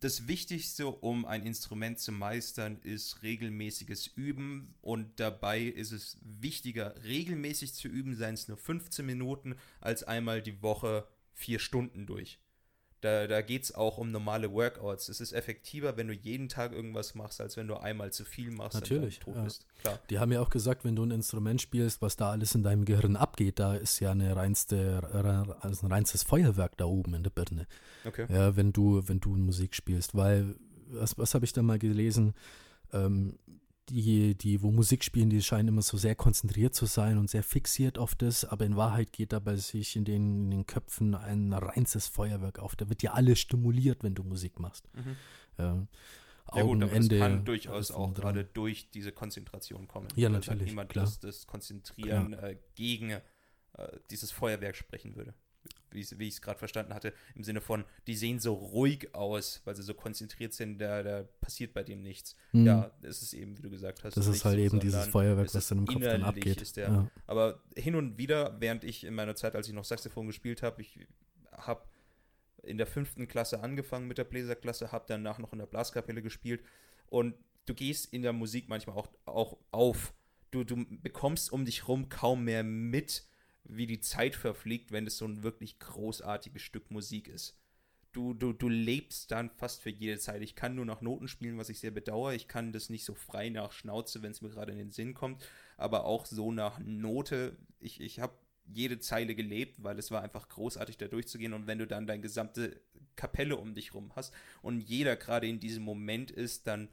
[0.00, 4.74] das Wichtigste, um ein Instrument zu meistern, ist regelmäßiges Üben.
[4.80, 10.42] Und dabei ist es wichtiger, regelmäßig zu üben, seien es nur 15 Minuten, als einmal
[10.42, 12.38] die Woche vier Stunden durch.
[13.04, 15.10] Da, da geht es auch um normale Workouts.
[15.10, 18.50] Es ist effektiver, wenn du jeden Tag irgendwas machst, als wenn du einmal zu viel
[18.50, 19.44] machst Natürlich, und tot ja.
[19.44, 19.66] bist.
[19.82, 19.98] Klar.
[20.08, 22.86] Die haben ja auch gesagt, wenn du ein Instrument spielst, was da alles in deinem
[22.86, 25.02] Gehirn abgeht, da ist ja eine reinste,
[25.60, 27.66] also ein reinstes Feuerwerk da oben in der Birne.
[28.06, 28.24] Okay.
[28.30, 30.54] Ja, wenn du, wenn du Musik spielst, weil,
[30.86, 32.32] was, was habe ich da mal gelesen?
[32.94, 33.38] Ähm,
[33.88, 37.42] die, die, wo Musik spielen, die scheinen immer so sehr konzentriert zu sein und sehr
[37.42, 41.52] fixiert auf das, aber in Wahrheit geht dabei sich in den, in den Köpfen ein
[41.52, 42.76] reinstes Feuerwerk auf.
[42.76, 44.88] Da wird ja alles stimuliert, wenn du Musik machst.
[44.94, 45.16] Mhm.
[45.58, 45.86] Ja.
[46.54, 50.08] Ja gut, aber Ende, das kann durchaus auch gerade durch diese Konzentration kommen.
[50.14, 50.66] Ja, natürlich.
[50.66, 51.06] Niemand klar.
[51.06, 53.20] das, das Konzentrieren äh, gegen äh,
[54.10, 55.34] dieses Feuerwerk sprechen würde
[55.94, 59.74] wie, ich es gerade verstanden hatte, im Sinne von, die sehen so ruhig aus, weil
[59.74, 62.36] sie so konzentriert sind, da, da passiert bei dem nichts.
[62.52, 62.66] Mhm.
[62.66, 64.16] Ja, es ist eben, wie du gesagt hast.
[64.16, 66.76] Das ist halt so, eben dieses Feuerwerk, was dann im Kopf dann abgeht.
[66.76, 67.10] Der, ja.
[67.26, 70.82] Aber hin und wieder, während ich in meiner Zeit, als ich noch Saxophon gespielt habe,
[70.82, 71.06] ich
[71.52, 71.82] habe
[72.62, 76.62] in der fünften Klasse angefangen mit der Bläserklasse, habe danach noch in der Blaskapelle gespielt
[77.08, 77.34] und
[77.66, 80.14] du gehst in der Musik manchmal auch, auch auf.
[80.50, 83.26] Du, du bekommst um dich rum kaum mehr mit,
[83.64, 87.58] wie die Zeit verfliegt, wenn es so ein wirklich großartiges Stück Musik ist.
[88.12, 90.42] Du, du, du lebst dann fast für jede Zeit.
[90.42, 92.34] Ich kann nur nach Noten spielen, was ich sehr bedauere.
[92.34, 95.14] Ich kann das nicht so frei nach Schnauze, wenn es mir gerade in den Sinn
[95.14, 95.44] kommt,
[95.76, 97.56] aber auch so nach Note.
[97.80, 98.34] Ich, ich habe
[98.66, 101.54] jede Zeile gelebt, weil es war einfach großartig, da durchzugehen.
[101.54, 102.80] Und wenn du dann deine gesamte
[103.16, 106.88] Kapelle um dich rum hast und jeder gerade in diesem Moment ist, dann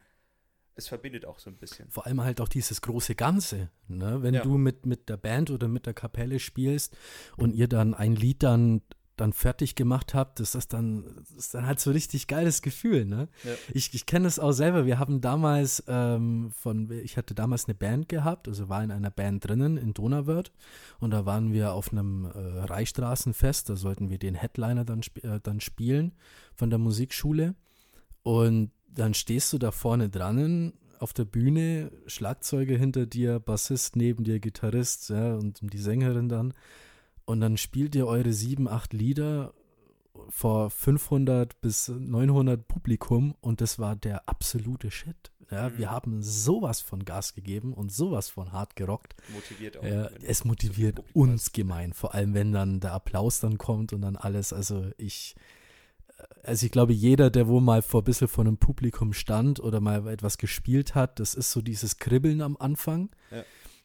[0.75, 1.89] es verbindet auch so ein bisschen.
[1.89, 3.69] Vor allem halt auch dieses große Ganze.
[3.87, 4.21] Ne?
[4.21, 4.41] Wenn ja.
[4.41, 6.95] du mit, mit der Band oder mit der Kapelle spielst
[7.37, 8.81] und ihr dann ein Lied dann
[9.17, 12.63] dann fertig gemacht habt, das ist dann, das ist dann halt so ein richtig geiles
[12.63, 13.27] Gefühl, ne?
[13.43, 13.51] Ja.
[13.71, 14.85] Ich, ich kenne das auch selber.
[14.85, 19.11] Wir haben damals ähm, von, ich hatte damals eine Band gehabt, also war in einer
[19.11, 20.51] Band drinnen in Donauwörth
[20.99, 25.21] und da waren wir auf einem äh, Reichstraßenfest, da sollten wir den Headliner dann, sp
[25.21, 26.13] äh, dann spielen
[26.55, 27.53] von der Musikschule
[28.23, 34.23] und dann stehst du da vorne dran auf der Bühne, Schlagzeuger hinter dir, Bassist neben
[34.23, 36.53] dir, Gitarrist, ja, und die Sängerin dann.
[37.25, 39.53] Und dann spielt ihr eure sieben, acht Lieder
[40.29, 45.31] vor 500 bis 900 Publikum und das war der absolute Shit.
[45.49, 45.77] Ja, mhm.
[45.77, 49.15] Wir haben sowas von Gas gegeben und sowas von hart gerockt.
[49.33, 49.83] Motiviert auch.
[49.83, 54.15] Ja, es motiviert uns gemein, vor allem wenn dann der Applaus dann kommt und dann
[54.15, 54.53] alles.
[54.53, 55.35] Also ich,
[56.43, 59.79] also ich glaube, jeder, der wohl mal vor ein bisschen vor einem Publikum stand oder
[59.79, 63.09] mal etwas gespielt hat, das ist so dieses Kribbeln am Anfang.
[63.31, 63.43] Ja.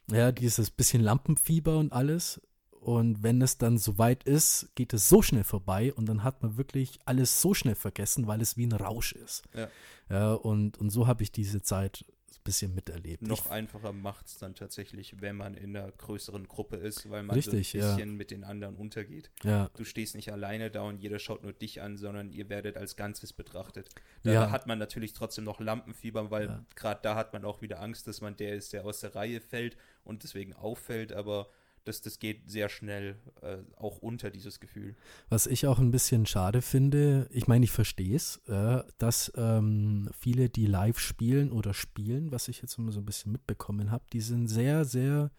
[0.08, 2.40] Ja, dieses bisschen Lampenfieber und alles.
[2.70, 6.56] Und wenn es dann soweit ist, geht es so schnell vorbei und dann hat man
[6.56, 9.42] wirklich alles so schnell vergessen, weil es wie ein Rausch ist.
[9.52, 9.68] Ja.
[10.08, 12.04] ja und, und so habe ich diese Zeit
[12.44, 13.22] bisschen miterlebt.
[13.22, 17.22] Noch ich, einfacher macht es dann tatsächlich, wenn man in einer größeren Gruppe ist, weil
[17.22, 18.14] man richtig, so ein bisschen ja.
[18.14, 19.30] mit den anderen untergeht.
[19.42, 19.70] Ja.
[19.76, 22.96] Du stehst nicht alleine da und jeder schaut nur dich an, sondern ihr werdet als
[22.96, 23.90] Ganzes betrachtet.
[24.22, 24.50] Da ja.
[24.50, 28.20] hat man natürlich trotzdem noch Lampenfieber, weil gerade da hat man auch wieder Angst, dass
[28.20, 31.48] man der ist, der aus der Reihe fällt und deswegen auffällt, aber
[31.86, 34.96] das, das geht sehr schnell äh, auch unter dieses Gefühl.
[35.28, 40.10] Was ich auch ein bisschen schade finde, ich meine, ich verstehe es, äh, dass ähm,
[40.18, 44.04] viele, die live spielen oder spielen, was ich jetzt immer so ein bisschen mitbekommen habe,
[44.12, 45.30] die sind sehr, sehr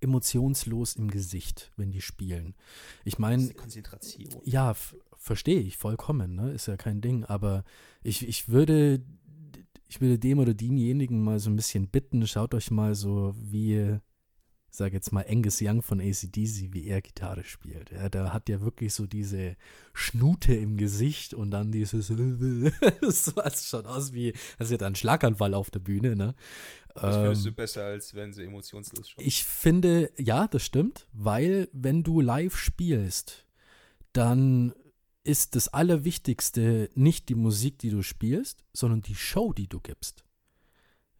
[0.00, 2.54] emotionslos im Gesicht, wenn die spielen.
[3.04, 3.48] Ich meine.
[3.54, 4.28] Konzentration.
[4.44, 4.74] Ja,
[5.16, 6.52] verstehe ich vollkommen, ne?
[6.52, 7.64] Ist ja kein Ding, aber
[8.02, 9.02] ich, ich würde.
[9.88, 14.00] Ich würde dem oder denjenigen mal so ein bisschen bitten, schaut euch mal so, wie
[14.70, 17.90] sag jetzt mal Angus Young von ACDC, wie er Gitarre spielt.
[17.90, 19.56] Ja, da hat ja wirklich so diese
[19.94, 22.14] Schnute im Gesicht und dann dieses so
[23.36, 26.34] das schaut aus wie, als hätte ein Schlaganfall auf der Bühne, ne?
[26.94, 29.24] Das findest du besser, als wenn sie emotionslos schauen.
[29.24, 33.46] Ich finde, ja, das stimmt, weil wenn du live spielst,
[34.12, 34.72] dann
[35.24, 40.24] ist das Allerwichtigste nicht die Musik, die du spielst, sondern die Show, die du gibst.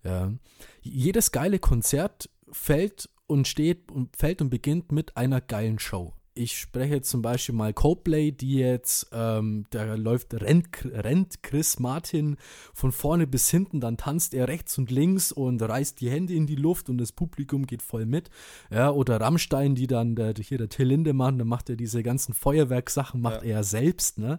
[0.04, 0.32] Ja.
[0.80, 6.12] Jedes geile Konzert fällt und steht und fällt und beginnt mit einer geilen Show.
[6.38, 12.36] Ich spreche zum Beispiel mal Coldplay, die jetzt, ähm, da läuft, rennt, rennt Chris Martin
[12.74, 16.46] von vorne bis hinten, dann tanzt er rechts und links und reißt die Hände in
[16.46, 18.28] die Luft und das Publikum geht voll mit.
[18.70, 22.34] Ja, oder Rammstein, die dann, der, hier der Till Lindemann, dann macht er diese ganzen
[22.34, 23.56] Feuerwerksachen, macht ja.
[23.56, 24.38] er selbst, ne?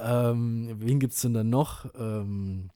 [0.00, 1.86] Ähm, wen gibt's denn dann noch?
[1.96, 2.70] Ähm,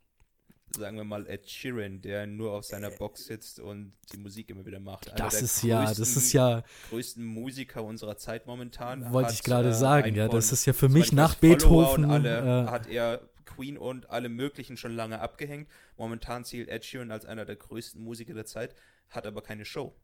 [0.76, 4.64] sagen wir mal, Ed Sheeran, der nur auf seiner Box sitzt und die Musik immer
[4.64, 5.10] wieder macht.
[5.10, 9.12] Einer das ist ja, das ist ja größten Musiker unserer Zeit momentan.
[9.12, 12.04] Wollte ich gerade äh, sagen, ja, das ist ja für mich nach Beethoven.
[12.04, 15.68] Alle, äh, hat er Queen und alle möglichen schon lange abgehängt.
[15.96, 18.74] Momentan zählt Ed Sheeran als einer der größten Musiker der Zeit,
[19.10, 19.94] hat aber keine Show.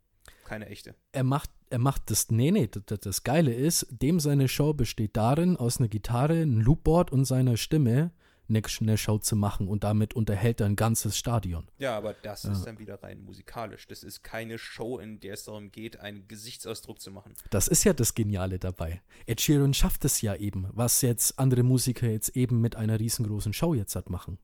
[0.45, 0.95] Keine echte.
[1.13, 5.17] Er macht, er macht das, nee, nee, das, das Geile ist, dem seine Show besteht
[5.17, 8.13] darin, aus einer Gitarre, einem Loopboard und seiner Stimme
[8.49, 11.69] eine, eine Show zu machen und damit unterhält er ein ganzes Stadion.
[11.79, 12.53] Ja, aber das ja.
[12.53, 13.87] ist dann wieder rein musikalisch.
[13.87, 17.35] Das ist keine Show, in der es darum geht, einen Gesichtsausdruck zu machen.
[17.51, 19.03] Das ist ja das Geniale dabei.
[19.27, 23.53] Ed Sheeran schafft es ja eben, was jetzt andere Musiker jetzt eben mit einer riesengroßen
[23.53, 24.39] Show jetzt hat machen.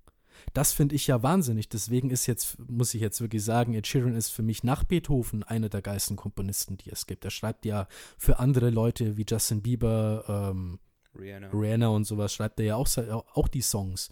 [0.53, 1.69] Das finde ich ja wahnsinnig.
[1.69, 5.43] Deswegen ist jetzt, muss ich jetzt wirklich sagen, Ed Sheeran ist für mich nach Beethoven
[5.43, 7.25] einer der geilsten Komponisten, die es gibt.
[7.25, 7.87] Er schreibt ja
[8.19, 10.79] für andere Leute wie Justin Bieber, ähm,
[11.19, 11.49] Rihanna.
[11.49, 12.89] Rihanna und sowas schreibt er ja auch,
[13.35, 14.11] auch die Songs.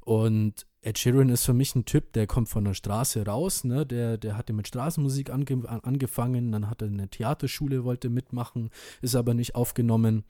[0.00, 3.86] Und Ed Sheeran ist für mich ein Typ, der kommt von der Straße raus, ne?
[3.86, 9.14] Der, der hatte mit Straßenmusik ange angefangen, dann hat er eine Theaterschule, wollte mitmachen, ist
[9.14, 10.24] aber nicht aufgenommen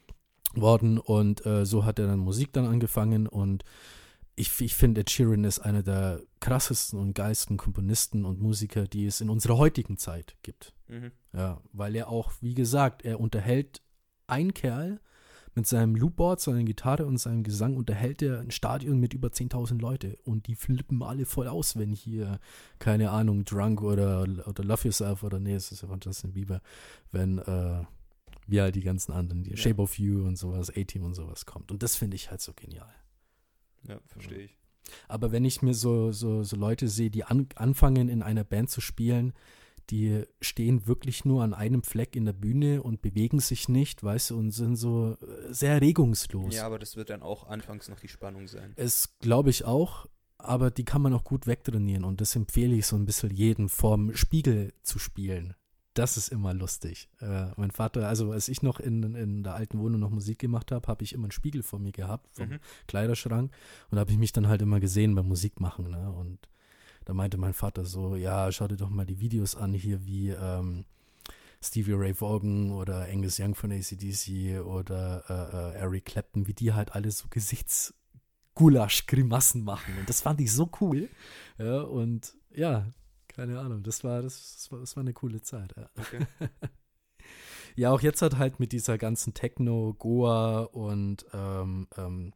[0.54, 3.64] worden und äh, so hat er dann Musik dann angefangen und
[4.36, 9.06] ich, ich finde, Ed Sheeran ist einer der krassesten und geilsten Komponisten und Musiker, die
[9.06, 10.74] es in unserer heutigen Zeit gibt.
[10.88, 11.12] Mhm.
[11.32, 13.80] Ja, weil er auch, wie gesagt, er unterhält
[14.26, 15.00] ein Kerl,
[15.54, 19.80] mit seinem Loopboard, seiner Gitarre und seinem Gesang unterhält er ein Stadion mit über 10.000
[19.80, 22.40] Leute und die flippen alle voll aus, wenn hier,
[22.78, 26.60] keine Ahnung, Drunk oder, oder Love Yourself oder nee, es ist ja von Justin Bieber,
[27.12, 27.84] wenn, äh,
[28.46, 29.56] wie halt die ganzen anderen, die ja.
[29.56, 31.70] Shape of You und sowas, A-Team und sowas kommt.
[31.70, 32.92] Und das finde ich halt so genial.
[33.86, 34.56] Ja, verstehe ich.
[35.08, 38.70] Aber wenn ich mir so, so, so Leute sehe, die an, anfangen, in einer Band
[38.70, 39.32] zu spielen,
[39.90, 44.30] die stehen wirklich nur an einem Fleck in der Bühne und bewegen sich nicht, weißt
[44.30, 46.54] du, und sind so äh, sehr regungslos.
[46.54, 48.72] Ja, aber das wird dann auch anfangs noch die Spannung sein.
[48.76, 50.06] Es glaube ich auch,
[50.38, 53.68] aber die kann man auch gut wegtrainieren und das empfehle ich so ein bisschen jedem
[53.68, 55.54] vorm Spiegel zu spielen.
[55.94, 57.08] Das ist immer lustig.
[57.20, 60.72] Äh, mein Vater, also als ich noch in, in der alten Wohnung noch Musik gemacht
[60.72, 62.58] habe, habe ich immer einen Spiegel vor mir gehabt, vom mhm.
[62.88, 63.52] Kleiderschrank.
[63.90, 65.88] Und da habe ich mich dann halt immer gesehen beim Musikmachen.
[65.88, 66.10] Ne?
[66.10, 66.48] Und
[67.04, 70.30] da meinte mein Vater so, ja, schau dir doch mal die Videos an hier wie
[70.30, 70.84] ähm,
[71.64, 76.74] Stevie Ray Vaughan oder Angus Young von ACDC oder äh, äh, Eric Clapton, wie die
[76.74, 79.98] halt alle so Gesichtsgulasch-Grimassen machen.
[79.98, 81.08] Und das fand ich so cool.
[81.58, 82.92] Ja, und ja,
[83.28, 85.74] keine Ahnung, das war, das, das war, das war eine coole Zeit.
[85.76, 85.90] Ja.
[85.98, 86.26] Okay.
[87.76, 92.32] ja, auch jetzt hat halt mit dieser ganzen Techno, Goa und ähm, ähm,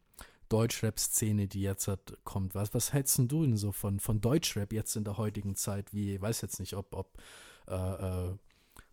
[0.49, 2.55] Deutschrap-Szene, die jetzt hat, kommt.
[2.55, 5.93] Was, was hältst du denn so von, von Deutschrap jetzt in der heutigen Zeit?
[5.93, 7.17] Wie, ich weiß jetzt nicht, ob, ob
[7.67, 8.35] äh, äh,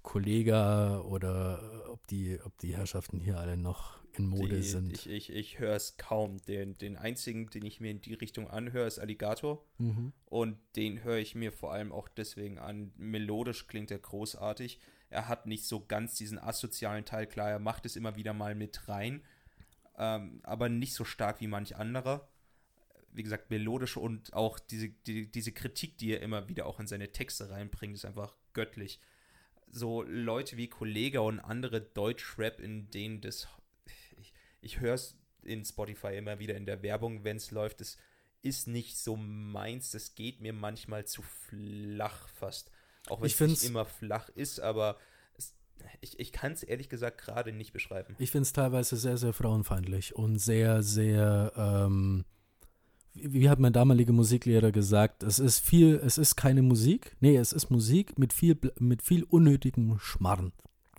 [0.02, 4.92] Kollega oder ob die, ob die Herrschaften hier alle noch in Mode die, sind.
[4.92, 6.38] Ich, ich, ich höre es kaum.
[6.46, 9.64] Den, den einzigen, den ich mir in die Richtung anhöre, ist Alligator.
[9.78, 10.12] Mhm.
[10.26, 12.92] Und den höre ich mir vor allem auch deswegen an.
[12.96, 14.78] Melodisch klingt er großartig.
[15.10, 17.26] Er hat nicht so ganz diesen asozialen Teil.
[17.26, 19.22] Klar, er macht es immer wieder mal mit rein
[19.98, 22.28] ähm, aber nicht so stark wie manch anderer.
[23.12, 26.86] Wie gesagt, melodisch und auch diese, die, diese Kritik, die er immer wieder auch in
[26.86, 29.00] seine Texte reinbringt, ist einfach göttlich.
[29.70, 33.48] So Leute wie Kollega und andere Deutschrap, in denen das.
[34.18, 37.80] Ich, ich höre es in Spotify immer wieder in der Werbung, wenn es läuft.
[37.80, 37.96] Das
[38.42, 39.90] ist nicht so meins.
[39.92, 42.70] Das geht mir manchmal zu flach fast.
[43.08, 44.98] Auch wenn es nicht immer flach ist, aber
[46.00, 48.14] ich, ich kann es ehrlich gesagt gerade nicht beschreiben.
[48.18, 52.24] Ich finde es teilweise sehr, sehr frauenfeindlich und sehr, sehr, ähm,
[53.14, 57.52] wie, hat mein damaliger Musiklehrer gesagt, es ist viel, es ist keine Musik, nee, es
[57.52, 60.52] ist Musik mit viel, mit viel unnötigem Schmarren.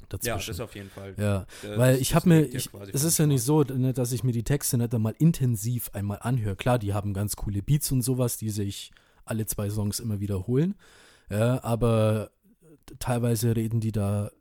[0.10, 0.40] Dazwischen.
[0.40, 1.16] Ja, das auf jeden Fall.
[1.18, 4.24] Ja, das, weil ich habe mir, ich, es ist ja nicht so, ne, dass ich
[4.24, 6.56] mir die Texte nicht einmal intensiv einmal anhöre.
[6.56, 8.92] Klar, die haben ganz coole Beats und sowas, die sich
[9.26, 10.76] alle zwei Songs immer wiederholen.
[11.30, 12.32] Ja, aber
[13.00, 14.32] teilweise reden die da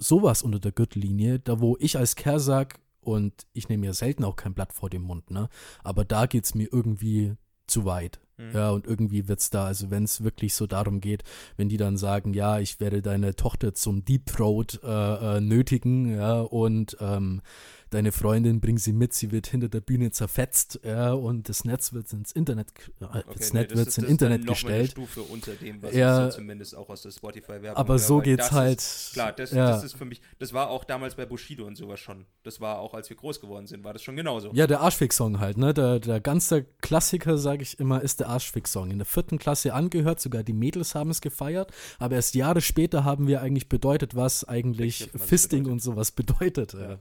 [0.00, 4.24] sowas unter der Gürtellinie, da wo ich als Kerl sag, und ich nehme ja selten
[4.24, 5.48] auch kein Blatt vor den Mund, ne?
[5.82, 7.34] Aber da geht es mir irgendwie
[7.66, 8.20] zu weit.
[8.36, 8.50] Mhm.
[8.54, 11.22] Ja, und irgendwie wird es da, also wenn es wirklich so darum geht,
[11.56, 16.14] wenn die dann sagen, ja, ich werde deine Tochter zum Deep Throat äh, äh, nötigen,
[16.14, 17.42] ja, und ähm,
[17.90, 21.92] deine Freundin, bring sie mit, sie wird hinter der Bühne zerfetzt, ja, und das Netz
[21.92, 22.68] wird ins Internet,
[23.00, 24.74] äh, okay, das Netz nee, wird ins Internet gestellt.
[24.74, 28.48] Eine Stufe unter dem, was ja, so zumindest auch aus der Spotify-Werbung Aber so geht's
[28.48, 28.78] das halt.
[28.78, 29.70] Ist, klar, das, ja.
[29.70, 32.26] das ist für mich, das war auch damals bei Bushido und sowas schon.
[32.42, 34.50] Das war auch, als wir groß geworden sind, war das schon genauso.
[34.52, 38.90] Ja, der Arschfix-Song halt, ne, der, der ganze Klassiker, sage ich immer, ist der Arschfix-Song.
[38.90, 43.04] In der vierten Klasse angehört, sogar die Mädels haben es gefeiert, aber erst Jahre später
[43.04, 45.72] haben wir eigentlich bedeutet, was eigentlich Fisting bedeutet.
[45.72, 46.74] und sowas bedeutet.
[46.74, 46.98] Ja.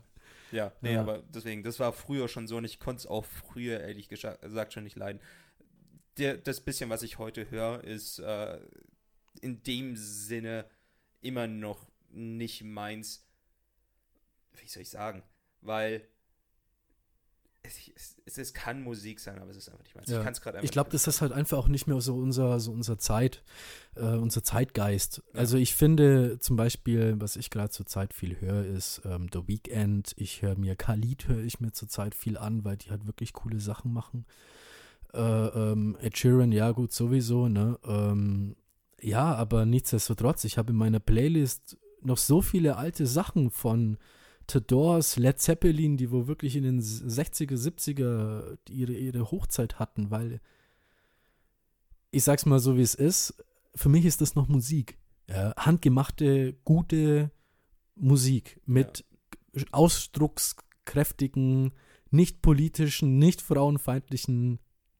[0.51, 1.01] Ja, nee, ja.
[1.01, 4.73] aber deswegen, das war früher schon so und ich konnte es auch früher, ehrlich gesagt,
[4.73, 5.21] schon nicht leiden.
[6.17, 8.59] Der, das bisschen, was ich heute höre, ist äh,
[9.41, 10.65] in dem Sinne
[11.21, 13.25] immer noch nicht meins.
[14.53, 15.23] Wie soll ich sagen?
[15.61, 16.07] Weil
[17.95, 20.09] es, es, es, kann Musik sein, aber es ist einfach nicht meins.
[20.09, 20.57] Ja.
[20.57, 23.43] Ich, ich glaube, das ist halt einfach auch nicht mehr so unser, so unser Zeit,
[23.95, 25.23] äh, unser Zeitgeist.
[25.33, 25.39] Ja.
[25.39, 29.47] Also ich finde zum Beispiel, was ich gerade zur Zeit viel höre, ist ähm, The
[29.47, 30.13] Weeknd.
[30.17, 33.33] Ich höre mir Khalid, höre ich mir zur Zeit viel an, weil die halt wirklich
[33.33, 34.25] coole Sachen machen.
[35.13, 37.79] Äh, ähm, Ed Sheeran, ja gut, sowieso, ne?
[37.83, 38.55] Ähm,
[39.01, 43.97] ja, aber nichtsdestotrotz, ich habe in meiner Playlist noch so viele alte Sachen von
[44.49, 50.11] The Doors, Led Zeppelin, die wo wirklich in den 60er, 70er ihre, ihre Hochzeit hatten,
[50.11, 50.41] weil
[52.11, 53.43] ich sag's mal so, wie es ist,
[53.75, 54.97] für mich ist das noch Musik.
[55.27, 57.31] Ja, handgemachte, gute
[57.95, 59.05] Musik mit
[59.53, 59.63] ja.
[59.71, 61.73] ausdruckskräftigen,
[62.09, 64.59] nicht politischen, nicht frauenfeindlichen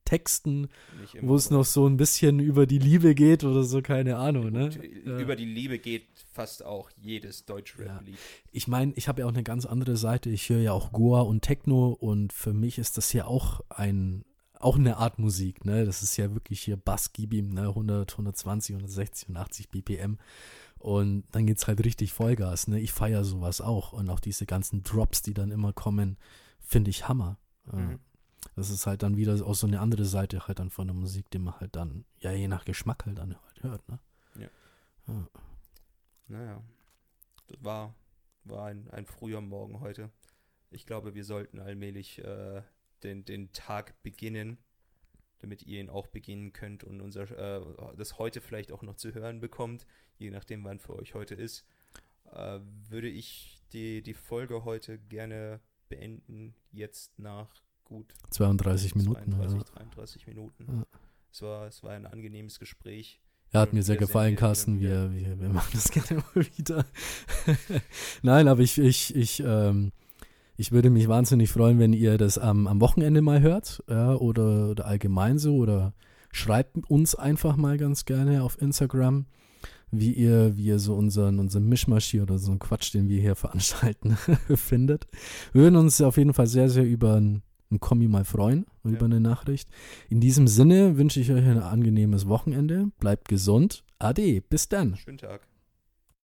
[0.09, 0.69] Texten,
[1.21, 4.51] wo es noch so ein bisschen über die Liebe geht oder so, keine Ahnung.
[4.51, 4.69] Ne?
[5.03, 8.15] Über die Liebe geht fast auch jedes Deutschrap-Lied.
[8.15, 8.21] Ja.
[8.51, 10.31] Ich meine, ich habe ja auch eine ganz andere Seite.
[10.31, 14.25] Ich höre ja auch Goa und Techno und für mich ist das ja auch ein
[14.59, 15.85] auch eine Art Musik, ne?
[15.85, 17.69] Das ist ja wirklich hier Bass, gib ihm, ne?
[17.69, 20.17] 100, 120, 160 und 80 BPM.
[20.79, 22.79] Und dann geht es halt richtig Vollgas, ne?
[22.79, 23.93] Ich feiere sowas auch.
[23.93, 26.17] Und auch diese ganzen Drops, die dann immer kommen,
[26.59, 27.37] finde ich Hammer.
[27.71, 27.99] Mhm.
[28.55, 31.29] Das ist halt dann wieder auch so eine andere Seite halt dann von der Musik,
[31.31, 33.99] die man halt dann, ja, je nach Geschmack halt dann halt hört, ne?
[34.35, 34.49] Ja.
[35.07, 35.27] ja.
[36.27, 36.63] Naja,
[37.47, 37.95] das war,
[38.43, 40.11] war ein, ein früher Morgen heute.
[40.71, 42.61] Ich glaube, wir sollten allmählich äh,
[43.03, 44.57] den, den Tag beginnen,
[45.39, 49.13] damit ihr ihn auch beginnen könnt und unser, äh, das heute vielleicht auch noch zu
[49.13, 51.65] hören bekommt, je nachdem, wann für euch heute ist.
[52.31, 57.49] Äh, würde ich die, die Folge heute gerne beenden, jetzt nach
[57.89, 59.31] gut 32 Minuten.
[59.33, 59.75] 32, ja.
[59.75, 60.65] 33 Minuten.
[60.67, 60.83] Ja.
[61.31, 63.19] Es, war, es war ein angenehmes Gespräch.
[63.51, 64.79] Ja, hat mir sehr gefallen, Carsten.
[64.79, 66.85] Wir, wir, wir machen das gerne mal wieder.
[68.21, 69.91] Nein, aber ich, ich, ich, ähm,
[70.55, 74.69] ich würde mich wahnsinnig freuen, wenn ihr das am, am Wochenende mal hört ja, oder,
[74.69, 75.93] oder allgemein so oder
[76.31, 79.25] schreibt uns einfach mal ganz gerne auf Instagram,
[79.89, 83.19] wie ihr, wie ihr so unseren, unseren Mischmasch hier oder so einen Quatsch, den wir
[83.19, 84.15] hier veranstalten,
[84.55, 85.07] findet.
[85.53, 88.91] Wir würden uns auf jeden Fall sehr, sehr über ein ein Kommi mal freuen ja.
[88.91, 89.69] über eine Nachricht.
[90.09, 92.91] In diesem Sinne wünsche ich euch ein angenehmes Wochenende.
[92.99, 93.83] Bleibt gesund.
[93.99, 94.41] Ade.
[94.41, 94.95] Bis dann.
[94.95, 95.48] Schönen Tag.